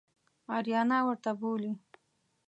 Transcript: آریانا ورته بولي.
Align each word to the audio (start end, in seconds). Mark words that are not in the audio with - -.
آریانا 0.55 0.97
ورته 1.07 1.31
بولي. 1.39 1.71